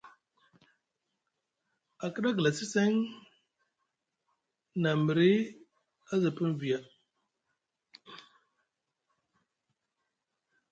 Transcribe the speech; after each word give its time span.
A 2.03 2.07
kiɗa 2.13 2.29
a 2.33 2.37
glasi 2.37 2.65
seŋ 2.73 2.91
nʼa 4.81 4.91
miri 5.05 5.31
a 6.11 6.13
za 6.21 6.29
pini 6.35 6.57
viya. 6.59 6.79